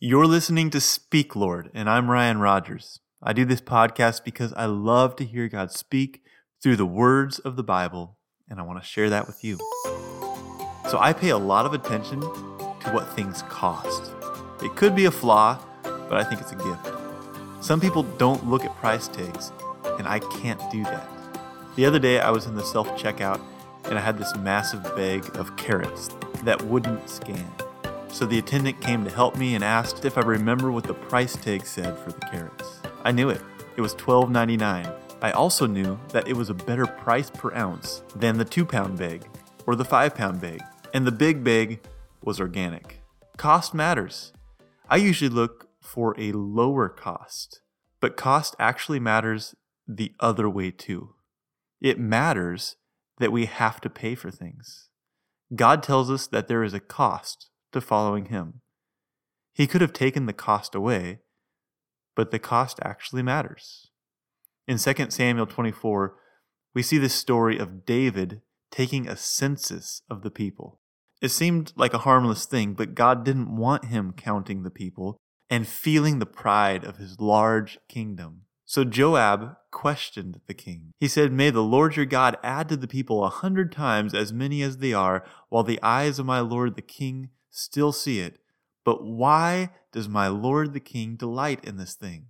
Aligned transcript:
You're 0.00 0.26
listening 0.26 0.70
to 0.70 0.80
Speak 0.80 1.34
Lord, 1.34 1.72
and 1.74 1.90
I'm 1.90 2.08
Ryan 2.08 2.38
Rogers. 2.38 3.00
I 3.20 3.32
do 3.32 3.44
this 3.44 3.60
podcast 3.60 4.22
because 4.22 4.52
I 4.52 4.66
love 4.66 5.16
to 5.16 5.24
hear 5.24 5.48
God 5.48 5.72
speak 5.72 6.22
through 6.62 6.76
the 6.76 6.86
words 6.86 7.40
of 7.40 7.56
the 7.56 7.64
Bible, 7.64 8.16
and 8.48 8.60
I 8.60 8.62
want 8.62 8.80
to 8.80 8.88
share 8.88 9.10
that 9.10 9.26
with 9.26 9.42
you. 9.42 9.58
So 10.88 11.00
I 11.00 11.12
pay 11.12 11.30
a 11.30 11.36
lot 11.36 11.66
of 11.66 11.74
attention 11.74 12.20
to 12.20 12.90
what 12.92 13.12
things 13.16 13.42
cost. 13.48 14.12
It 14.62 14.76
could 14.76 14.94
be 14.94 15.06
a 15.06 15.10
flaw, 15.10 15.58
but 15.82 16.12
I 16.12 16.22
think 16.22 16.42
it's 16.42 16.52
a 16.52 16.54
gift. 16.54 16.94
Some 17.60 17.80
people 17.80 18.04
don't 18.04 18.48
look 18.48 18.64
at 18.64 18.72
price 18.76 19.08
tags, 19.08 19.50
and 19.98 20.06
I 20.06 20.20
can't 20.20 20.62
do 20.70 20.84
that. 20.84 21.08
The 21.74 21.86
other 21.86 21.98
day, 21.98 22.20
I 22.20 22.30
was 22.30 22.46
in 22.46 22.54
the 22.54 22.64
self 22.64 22.86
checkout 22.90 23.40
and 23.86 23.98
I 23.98 24.00
had 24.00 24.16
this 24.16 24.32
massive 24.36 24.84
bag 24.94 25.24
of 25.36 25.56
carrots 25.56 26.10
that 26.44 26.62
wouldn't 26.62 27.10
scan. 27.10 27.50
So 28.10 28.26
the 28.26 28.38
attendant 28.38 28.80
came 28.80 29.04
to 29.04 29.10
help 29.10 29.36
me 29.36 29.54
and 29.54 29.62
asked 29.62 30.04
if 30.04 30.18
I 30.18 30.22
remember 30.22 30.72
what 30.72 30.84
the 30.84 30.94
price 30.94 31.36
tag 31.36 31.64
said 31.64 31.96
for 31.98 32.10
the 32.10 32.26
carrots. 32.26 32.80
I 33.04 33.12
knew 33.12 33.28
it. 33.28 33.40
It 33.76 33.80
was 33.80 33.94
$12.99. 33.94 34.92
I 35.20 35.30
also 35.32 35.66
knew 35.66 35.98
that 36.08 36.26
it 36.26 36.36
was 36.36 36.50
a 36.50 36.54
better 36.54 36.86
price 36.86 37.30
per 37.30 37.54
ounce 37.54 38.02
than 38.16 38.38
the 38.38 38.44
2 38.44 38.64
pound 38.64 38.98
bag 38.98 39.24
or 39.66 39.76
the 39.76 39.84
5 39.84 40.14
pound 40.14 40.40
bag, 40.40 40.62
and 40.94 41.06
the 41.06 41.12
big 41.12 41.44
bag 41.44 41.80
was 42.24 42.40
organic. 42.40 43.00
Cost 43.36 43.74
matters. 43.74 44.32
I 44.88 44.96
usually 44.96 45.28
look 45.28 45.68
for 45.80 46.14
a 46.18 46.32
lower 46.32 46.88
cost, 46.88 47.60
but 48.00 48.16
cost 48.16 48.56
actually 48.58 49.00
matters 49.00 49.54
the 49.86 50.12
other 50.18 50.48
way 50.48 50.70
too. 50.70 51.14
It 51.80 52.00
matters 52.00 52.76
that 53.18 53.32
we 53.32 53.46
have 53.46 53.80
to 53.82 53.90
pay 53.90 54.14
for 54.14 54.30
things. 54.30 54.88
God 55.54 55.82
tells 55.82 56.10
us 56.10 56.26
that 56.26 56.48
there 56.48 56.64
is 56.64 56.74
a 56.74 56.80
cost 56.80 57.50
to 57.72 57.80
following 57.80 58.26
Him. 58.26 58.60
He 59.52 59.66
could 59.66 59.80
have 59.80 59.92
taken 59.92 60.26
the 60.26 60.32
cost 60.32 60.74
away, 60.74 61.18
but 62.14 62.30
the 62.30 62.38
cost 62.38 62.78
actually 62.82 63.22
matters. 63.22 63.90
In 64.66 64.78
2 64.78 65.10
Samuel 65.10 65.46
24, 65.46 66.14
we 66.74 66.82
see 66.82 66.98
the 66.98 67.08
story 67.08 67.58
of 67.58 67.84
David 67.84 68.42
taking 68.70 69.08
a 69.08 69.16
census 69.16 70.02
of 70.10 70.22
the 70.22 70.30
people. 70.30 70.80
It 71.20 71.30
seemed 71.30 71.72
like 71.74 71.94
a 71.94 71.98
harmless 71.98 72.44
thing, 72.44 72.74
but 72.74 72.94
God 72.94 73.24
didn't 73.24 73.56
want 73.56 73.86
him 73.86 74.12
counting 74.16 74.62
the 74.62 74.70
people 74.70 75.16
and 75.50 75.66
feeling 75.66 76.18
the 76.18 76.26
pride 76.26 76.84
of 76.84 76.98
his 76.98 77.18
large 77.18 77.78
kingdom. 77.88 78.42
So 78.64 78.84
Joab 78.84 79.56
questioned 79.70 80.40
the 80.46 80.54
king. 80.54 80.92
He 81.00 81.08
said, 81.08 81.32
May 81.32 81.50
the 81.50 81.62
Lord 81.62 81.96
your 81.96 82.04
God 82.04 82.36
add 82.42 82.68
to 82.68 82.76
the 82.76 82.86
people 82.86 83.24
a 83.24 83.30
hundred 83.30 83.72
times 83.72 84.14
as 84.14 84.32
many 84.32 84.62
as 84.62 84.76
they 84.78 84.92
are, 84.92 85.24
while 85.48 85.64
the 85.64 85.82
eyes 85.82 86.18
of 86.18 86.26
my 86.26 86.40
Lord 86.40 86.76
the 86.76 86.82
king 86.82 87.30
still 87.58 87.92
see 87.92 88.20
it. 88.20 88.38
But 88.84 89.04
why 89.04 89.70
does 89.92 90.08
my 90.08 90.28
Lord 90.28 90.72
the 90.72 90.80
king 90.80 91.16
delight 91.16 91.64
in 91.64 91.76
this 91.76 91.94
thing? 91.94 92.26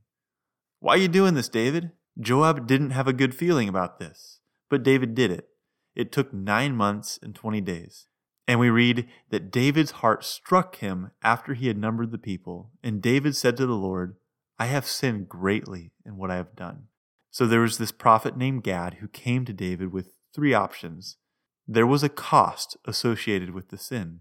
Why 0.80 0.94
are 0.94 0.98
you 0.98 1.08
doing 1.08 1.34
this, 1.34 1.48
David? 1.48 1.92
Joab 2.20 2.66
didn't 2.66 2.90
have 2.90 3.06
a 3.06 3.12
good 3.12 3.34
feeling 3.34 3.68
about 3.68 3.98
this, 3.98 4.40
but 4.68 4.82
David 4.82 5.14
did 5.14 5.30
it. 5.30 5.48
It 5.94 6.10
took 6.10 6.32
nine 6.32 6.74
months 6.74 7.18
and 7.22 7.34
20 7.34 7.60
days. 7.60 8.06
And 8.46 8.58
we 8.58 8.70
read 8.70 9.06
that 9.30 9.50
David's 9.50 9.90
heart 9.90 10.24
struck 10.24 10.76
him 10.76 11.10
after 11.22 11.54
he 11.54 11.66
had 11.66 11.76
numbered 11.76 12.10
the 12.10 12.18
people. 12.18 12.70
And 12.82 13.02
David 13.02 13.36
said 13.36 13.56
to 13.58 13.66
the 13.66 13.74
Lord, 13.74 14.16
I 14.58 14.66
have 14.66 14.86
sinned 14.86 15.28
greatly 15.28 15.92
in 16.06 16.16
what 16.16 16.30
I 16.30 16.36
have 16.36 16.56
done. 16.56 16.84
So 17.30 17.46
there 17.46 17.60
was 17.60 17.78
this 17.78 17.92
prophet 17.92 18.36
named 18.36 18.64
Gad 18.64 18.94
who 18.94 19.08
came 19.08 19.44
to 19.44 19.52
David 19.52 19.92
with 19.92 20.14
three 20.34 20.54
options. 20.54 21.18
There 21.66 21.86
was 21.86 22.02
a 22.02 22.08
cost 22.08 22.76
associated 22.86 23.50
with 23.50 23.68
the 23.68 23.76
sin. 23.76 24.20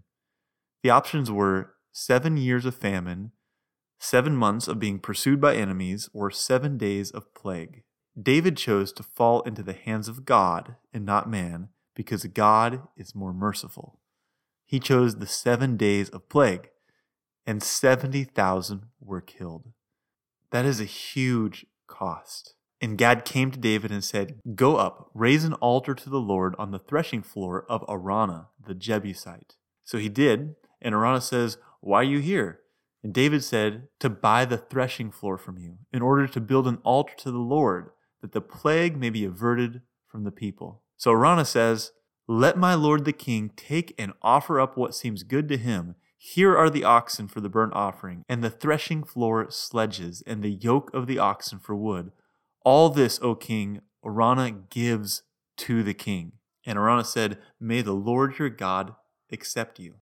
The 0.82 0.90
options 0.90 1.30
were 1.30 1.74
seven 1.92 2.36
years 2.36 2.64
of 2.64 2.74
famine, 2.74 3.32
seven 3.98 4.36
months 4.36 4.68
of 4.68 4.78
being 4.78 4.98
pursued 4.98 5.40
by 5.40 5.56
enemies, 5.56 6.08
or 6.12 6.30
seven 6.30 6.78
days 6.78 7.10
of 7.10 7.34
plague. 7.34 7.82
David 8.20 8.56
chose 8.56 8.92
to 8.92 9.02
fall 9.02 9.42
into 9.42 9.62
the 9.62 9.72
hands 9.72 10.08
of 10.08 10.24
God 10.24 10.76
and 10.92 11.04
not 11.04 11.30
man 11.30 11.68
because 11.94 12.24
God 12.26 12.82
is 12.96 13.14
more 13.14 13.32
merciful. 13.32 14.00
He 14.64 14.78
chose 14.78 15.16
the 15.16 15.26
seven 15.26 15.76
days 15.76 16.10
of 16.10 16.28
plague, 16.28 16.70
and 17.46 17.62
70,000 17.62 18.82
were 19.00 19.20
killed. 19.20 19.72
That 20.50 20.64
is 20.64 20.80
a 20.80 20.84
huge 20.84 21.66
cost. 21.86 22.54
And 22.80 22.96
Gad 22.96 23.24
came 23.24 23.50
to 23.50 23.58
David 23.58 23.90
and 23.90 24.04
said, 24.04 24.38
Go 24.54 24.76
up, 24.76 25.10
raise 25.14 25.44
an 25.44 25.54
altar 25.54 25.94
to 25.94 26.10
the 26.10 26.20
Lord 26.20 26.54
on 26.58 26.70
the 26.70 26.78
threshing 26.78 27.22
floor 27.22 27.64
of 27.68 27.84
Araunah 27.88 28.46
the 28.64 28.74
Jebusite. 28.74 29.56
So 29.84 29.98
he 29.98 30.08
did, 30.08 30.54
and 30.80 30.94
Araunah 30.94 31.22
says, 31.22 31.58
Why 31.80 32.00
are 32.00 32.04
you 32.04 32.18
here? 32.18 32.60
And 33.02 33.14
David 33.14 33.44
said, 33.44 33.88
To 34.00 34.10
buy 34.10 34.44
the 34.44 34.58
threshing 34.58 35.10
floor 35.10 35.38
from 35.38 35.58
you, 35.58 35.78
in 35.92 36.02
order 36.02 36.26
to 36.26 36.40
build 36.40 36.66
an 36.66 36.78
altar 36.84 37.14
to 37.18 37.30
the 37.30 37.38
Lord, 37.38 37.90
that 38.20 38.32
the 38.32 38.40
plague 38.40 38.96
may 38.96 39.10
be 39.10 39.24
averted 39.24 39.82
from 40.06 40.24
the 40.24 40.32
people. 40.32 40.82
So 40.96 41.12
Araunah 41.12 41.46
says, 41.46 41.92
Let 42.26 42.56
my 42.56 42.74
lord 42.74 43.04
the 43.04 43.12
king 43.12 43.50
take 43.56 43.94
and 43.98 44.12
offer 44.22 44.60
up 44.60 44.76
what 44.76 44.94
seems 44.94 45.22
good 45.22 45.48
to 45.48 45.56
him 45.56 45.94
here 46.20 46.58
are 46.58 46.68
the 46.68 46.82
oxen 46.82 47.28
for 47.28 47.40
the 47.40 47.48
burnt 47.48 47.74
offering, 47.74 48.24
and 48.28 48.42
the 48.42 48.50
threshing 48.50 49.04
floor 49.04 49.46
sledges, 49.50 50.20
and 50.26 50.42
the 50.42 50.50
yoke 50.50 50.92
of 50.92 51.06
the 51.06 51.20
oxen 51.20 51.60
for 51.60 51.76
wood. 51.76 52.10
All 52.64 52.90
this, 52.90 53.20
O 53.22 53.36
king, 53.36 53.82
Araunah 54.04 54.68
gives 54.68 55.22
to 55.58 55.84
the 55.84 55.94
king. 55.94 56.32
And 56.66 56.76
Araunah 56.76 57.06
said, 57.06 57.38
May 57.60 57.82
the 57.82 57.92
Lord 57.92 58.36
your 58.40 58.50
God 58.50 58.96
accept 59.30 59.78
you. 59.78 59.94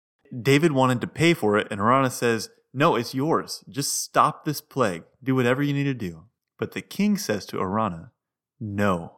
David 0.42 0.72
wanted 0.72 1.00
to 1.00 1.06
pay 1.06 1.34
for 1.34 1.56
it, 1.56 1.68
and 1.70 1.80
Araunah 1.80 2.10
says, 2.10 2.50
No, 2.72 2.96
it's 2.96 3.14
yours. 3.14 3.64
Just 3.68 4.00
stop 4.00 4.44
this 4.44 4.60
plague. 4.60 5.04
Do 5.22 5.34
whatever 5.34 5.62
you 5.62 5.72
need 5.72 5.84
to 5.84 5.94
do. 5.94 6.24
But 6.58 6.72
the 6.72 6.82
king 6.82 7.18
says 7.18 7.46
to 7.46 7.58
Araunah, 7.58 8.10
No, 8.60 9.12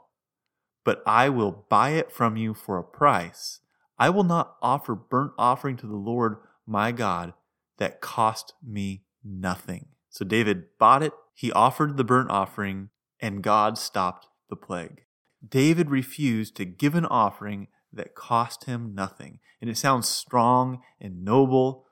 but 0.85 1.03
I 1.07 1.29
will 1.29 1.67
buy 1.69 1.91
it 1.91 2.11
from 2.11 2.37
you 2.37 2.55
for 2.55 2.79
a 2.79 2.85
price. 2.85 3.61
I 3.99 4.11
will 4.11 4.25
not 4.25 4.57
offer 4.63 4.95
burnt 4.95 5.33
offering 5.39 5.77
to 5.79 5.87
the 5.87 5.97
Lord 5.97 6.37
my 6.67 6.93
God 6.93 7.35
that 7.79 8.01
cost 8.01 8.55
me 8.65 9.05
nothing. 9.25 9.87
So 10.09 10.25
David 10.25 10.65
bought 10.79 11.03
it, 11.03 11.13
he 11.35 11.53
offered 11.53 11.97
the 11.97 12.05
burnt 12.05 12.31
offering, 12.31 12.91
and 13.21 13.43
God 13.43 13.79
stopped 13.79 14.29
the 14.49 14.57
plague. 14.57 15.03
David 15.47 15.91
refused 15.91 16.57
to 16.57 16.65
give 16.65 16.95
an 16.95 17.07
offering 17.07 17.69
that 17.93 18.15
cost 18.15 18.65
him 18.65 18.95
nothing. 18.95 19.41
And 19.61 19.69
it 19.69 19.77
sounds 19.77 20.09
strong 20.09 20.83
and 21.01 21.25
noble, 21.25 21.87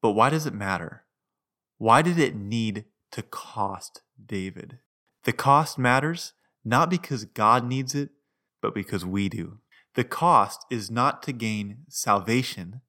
but 0.00 0.12
why 0.12 0.30
does 0.30 0.46
it 0.46 0.54
matter? 0.54 1.04
Why 1.78 2.02
did 2.02 2.18
it 2.18 2.36
need 2.36 2.84
to 3.12 3.22
cost 3.22 4.02
David? 4.24 4.78
The 5.24 5.32
cost 5.32 5.78
matters 5.78 6.32
not 6.64 6.90
because 6.90 7.24
God 7.24 7.66
needs 7.66 7.94
it, 7.94 8.10
but 8.60 8.74
because 8.74 9.04
we 9.04 9.28
do. 9.28 9.58
The 9.94 10.04
cost 10.04 10.64
is 10.70 10.90
not 10.90 11.22
to 11.24 11.32
gain 11.32 11.78
salvation, 11.88 12.80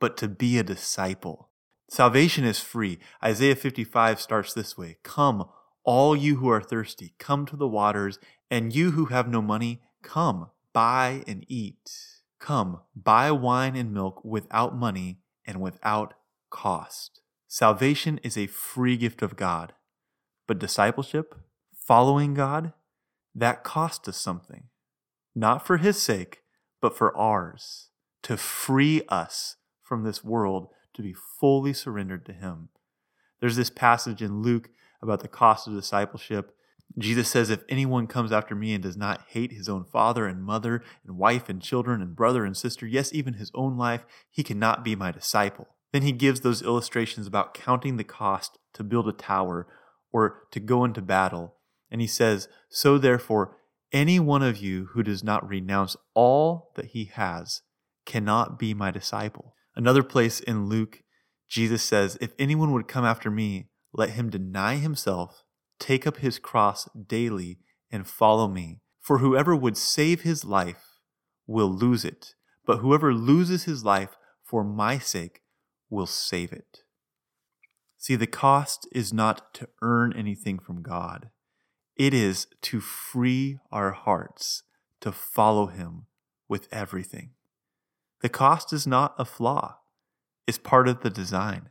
but 0.00 0.16
to 0.18 0.28
be 0.28 0.58
a 0.58 0.62
disciple. 0.62 1.50
Salvation 1.90 2.44
is 2.44 2.58
free. 2.58 2.98
Isaiah 3.22 3.56
55 3.56 4.20
starts 4.20 4.52
this 4.52 4.76
way 4.76 4.98
Come, 5.02 5.48
all 5.84 6.16
you 6.16 6.36
who 6.36 6.48
are 6.50 6.60
thirsty, 6.60 7.14
come 7.18 7.46
to 7.46 7.56
the 7.56 7.68
waters, 7.68 8.18
and 8.50 8.74
you 8.74 8.92
who 8.92 9.06
have 9.06 9.28
no 9.28 9.40
money, 9.40 9.80
come, 10.02 10.50
buy 10.78 11.24
and 11.26 11.44
eat. 11.48 11.90
Come, 12.38 12.82
buy 12.94 13.32
wine 13.32 13.74
and 13.74 13.92
milk 13.92 14.24
without 14.24 14.76
money 14.76 15.18
and 15.44 15.60
without 15.60 16.14
cost. 16.50 17.20
Salvation 17.48 18.20
is 18.22 18.38
a 18.38 18.46
free 18.46 18.96
gift 18.96 19.20
of 19.20 19.34
God, 19.34 19.72
but 20.46 20.60
discipleship, 20.60 21.34
following 21.74 22.32
God, 22.32 22.74
that 23.34 23.64
cost 23.64 24.06
us 24.06 24.18
something. 24.18 24.68
Not 25.34 25.66
for 25.66 25.78
His 25.78 26.00
sake, 26.00 26.42
but 26.80 26.96
for 26.96 27.16
ours, 27.16 27.88
to 28.22 28.36
free 28.36 29.02
us 29.08 29.56
from 29.82 30.04
this 30.04 30.22
world 30.22 30.68
to 30.94 31.02
be 31.02 31.12
fully 31.12 31.72
surrendered 31.72 32.24
to 32.26 32.32
Him. 32.32 32.68
There's 33.40 33.56
this 33.56 33.70
passage 33.70 34.22
in 34.22 34.42
Luke 34.42 34.70
about 35.02 35.22
the 35.22 35.28
cost 35.28 35.66
of 35.66 35.74
discipleship. 35.74 36.54
Jesus 36.98 37.28
says, 37.28 37.50
If 37.50 37.64
anyone 37.68 38.06
comes 38.06 38.32
after 38.32 38.54
me 38.54 38.74
and 38.74 38.82
does 38.82 38.96
not 38.96 39.24
hate 39.28 39.52
his 39.52 39.68
own 39.68 39.84
father 39.84 40.26
and 40.26 40.42
mother 40.42 40.82
and 41.06 41.16
wife 41.16 41.48
and 41.48 41.62
children 41.62 42.02
and 42.02 42.16
brother 42.16 42.44
and 42.44 42.56
sister, 42.56 42.86
yes, 42.86 43.12
even 43.12 43.34
his 43.34 43.50
own 43.54 43.76
life, 43.76 44.04
he 44.30 44.42
cannot 44.42 44.84
be 44.84 44.96
my 44.96 45.12
disciple. 45.12 45.68
Then 45.92 46.02
he 46.02 46.12
gives 46.12 46.40
those 46.40 46.62
illustrations 46.62 47.26
about 47.26 47.54
counting 47.54 47.96
the 47.96 48.04
cost 48.04 48.58
to 48.74 48.84
build 48.84 49.08
a 49.08 49.12
tower 49.12 49.66
or 50.12 50.42
to 50.50 50.60
go 50.60 50.84
into 50.84 51.00
battle. 51.00 51.54
And 51.90 52.00
he 52.00 52.06
says, 52.06 52.48
So 52.68 52.98
therefore, 52.98 53.56
any 53.92 54.20
one 54.20 54.42
of 54.42 54.58
you 54.58 54.88
who 54.92 55.02
does 55.02 55.24
not 55.24 55.48
renounce 55.48 55.96
all 56.14 56.72
that 56.76 56.86
he 56.86 57.06
has 57.06 57.62
cannot 58.04 58.58
be 58.58 58.74
my 58.74 58.90
disciple. 58.90 59.54
Another 59.74 60.02
place 60.02 60.40
in 60.40 60.68
Luke, 60.68 61.02
Jesus 61.48 61.82
says, 61.82 62.18
If 62.20 62.32
anyone 62.38 62.72
would 62.72 62.88
come 62.88 63.04
after 63.04 63.30
me, 63.30 63.68
let 63.92 64.10
him 64.10 64.28
deny 64.28 64.76
himself, 64.76 65.44
take 65.78 66.06
up 66.06 66.18
his 66.18 66.38
cross 66.38 66.88
daily, 66.94 67.58
and 67.90 68.06
follow 68.06 68.48
me. 68.48 68.80
For 69.00 69.18
whoever 69.18 69.56
would 69.56 69.76
save 69.76 70.22
his 70.22 70.44
life 70.44 70.98
will 71.46 71.70
lose 71.70 72.04
it, 72.04 72.34
but 72.66 72.78
whoever 72.78 73.14
loses 73.14 73.64
his 73.64 73.84
life 73.84 74.16
for 74.42 74.62
my 74.62 74.98
sake 74.98 75.42
will 75.88 76.06
save 76.06 76.52
it. 76.52 76.82
See, 77.96 78.14
the 78.14 78.26
cost 78.26 78.86
is 78.92 79.12
not 79.12 79.52
to 79.54 79.68
earn 79.82 80.12
anything 80.16 80.58
from 80.58 80.82
God, 80.82 81.30
it 81.96 82.14
is 82.14 82.46
to 82.62 82.80
free 82.80 83.58
our 83.72 83.90
hearts 83.90 84.62
to 85.00 85.12
follow 85.12 85.66
Him 85.66 86.06
with 86.48 86.68
everything. 86.72 87.30
The 88.20 88.28
cost 88.28 88.72
is 88.72 88.86
not 88.86 89.14
a 89.18 89.24
flaw, 89.24 89.78
it's 90.46 90.58
part 90.58 90.88
of 90.88 91.00
the 91.00 91.10
design. 91.10 91.70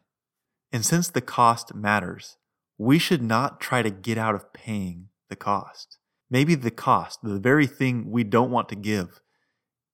And 0.71 0.85
since 0.85 1.09
the 1.09 1.21
cost 1.21 1.73
matters, 1.73 2.37
we 2.77 2.99
should 2.99 3.21
not 3.21 3.59
try 3.59 3.81
to 3.81 3.89
get 3.89 4.17
out 4.17 4.35
of 4.35 4.53
paying 4.53 5.09
the 5.29 5.35
cost. 5.35 5.97
Maybe 6.29 6.55
the 6.55 6.71
cost, 6.71 7.19
the 7.23 7.39
very 7.39 7.67
thing 7.67 8.11
we 8.11 8.23
don't 8.23 8.51
want 8.51 8.69
to 8.69 8.75
give, 8.75 9.21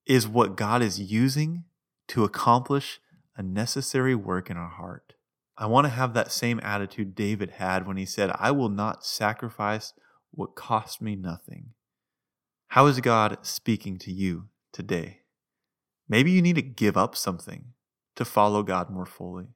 is 0.05 0.27
what 0.27 0.57
God 0.57 0.81
is 0.81 0.99
using 0.99 1.63
to 2.09 2.23
accomplish 2.23 2.99
a 3.37 3.43
necessary 3.43 4.15
work 4.15 4.49
in 4.49 4.57
our 4.57 4.69
heart. 4.69 5.13
I 5.57 5.67
want 5.67 5.85
to 5.85 5.89
have 5.89 6.13
that 6.13 6.31
same 6.31 6.59
attitude 6.63 7.15
David 7.15 7.51
had 7.51 7.87
when 7.87 7.97
he 7.97 8.05
said, 8.05 8.31
I 8.37 8.51
will 8.51 8.69
not 8.69 9.05
sacrifice 9.05 9.93
what 10.31 10.55
cost 10.55 11.01
me 11.01 11.15
nothing. 11.15 11.69
How 12.69 12.87
is 12.87 12.99
God 13.01 13.37
speaking 13.43 13.97
to 13.99 14.11
you 14.11 14.45
today? 14.71 15.19
Maybe 16.09 16.31
you 16.31 16.41
need 16.41 16.55
to 16.55 16.63
give 16.63 16.97
up 16.97 17.15
something 17.15 17.65
to 18.15 18.25
follow 18.25 18.63
God 18.63 18.89
more 18.89 19.05
fully. 19.05 19.49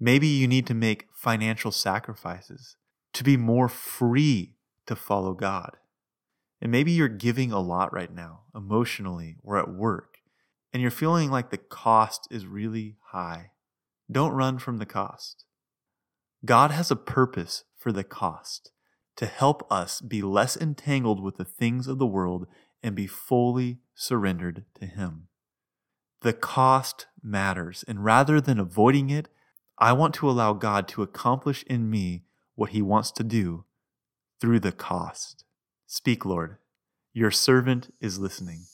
Maybe 0.00 0.28
you 0.28 0.46
need 0.46 0.66
to 0.68 0.74
make 0.74 1.08
financial 1.12 1.72
sacrifices 1.72 2.76
to 3.14 3.24
be 3.24 3.36
more 3.36 3.68
free 3.68 4.54
to 4.86 4.94
follow 4.94 5.34
God. 5.34 5.76
And 6.60 6.70
maybe 6.72 6.92
you're 6.92 7.08
giving 7.08 7.52
a 7.52 7.60
lot 7.60 7.92
right 7.92 8.12
now, 8.12 8.42
emotionally 8.54 9.36
or 9.42 9.58
at 9.58 9.72
work, 9.72 10.18
and 10.72 10.82
you're 10.82 10.90
feeling 10.90 11.30
like 11.30 11.50
the 11.50 11.58
cost 11.58 12.28
is 12.30 12.46
really 12.46 12.96
high. 13.10 13.52
Don't 14.10 14.32
run 14.32 14.58
from 14.58 14.78
the 14.78 14.86
cost. 14.86 15.44
God 16.44 16.70
has 16.70 16.90
a 16.90 16.96
purpose 16.96 17.64
for 17.76 17.92
the 17.92 18.04
cost 18.04 18.70
to 19.16 19.26
help 19.26 19.66
us 19.70 20.00
be 20.00 20.22
less 20.22 20.56
entangled 20.56 21.20
with 21.20 21.36
the 21.36 21.44
things 21.44 21.88
of 21.88 21.98
the 21.98 22.06
world 22.06 22.46
and 22.82 22.94
be 22.94 23.06
fully 23.06 23.78
surrendered 23.94 24.64
to 24.78 24.86
Him. 24.86 25.28
The 26.22 26.32
cost 26.32 27.06
matters, 27.22 27.84
and 27.88 28.04
rather 28.04 28.40
than 28.40 28.58
avoiding 28.58 29.10
it, 29.10 29.28
I 29.80 29.92
want 29.92 30.14
to 30.16 30.28
allow 30.28 30.52
God 30.52 30.88
to 30.88 31.02
accomplish 31.02 31.64
in 31.64 31.90
me 31.90 32.24
what 32.54 32.70
He 32.70 32.82
wants 32.82 33.10
to 33.12 33.24
do 33.24 33.64
through 34.40 34.60
the 34.60 34.72
cost. 34.72 35.44
Speak, 35.86 36.24
Lord. 36.24 36.58
Your 37.12 37.30
servant 37.30 37.92
is 38.00 38.18
listening. 38.18 38.66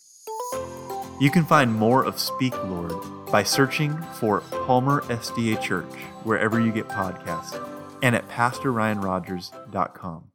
You 1.20 1.30
can 1.30 1.44
find 1.44 1.72
more 1.72 2.04
of 2.04 2.18
Speak, 2.18 2.54
Lord 2.64 2.92
by 3.34 3.42
searching 3.42 4.00
for 4.12 4.42
Palmer 4.64 5.00
SDA 5.08 5.60
Church 5.60 5.92
wherever 6.22 6.60
you 6.60 6.70
get 6.70 6.86
podcasts 6.86 7.60
and 8.00 8.14
at 8.14 8.28
PastorRyanRogers.com. 8.28 10.30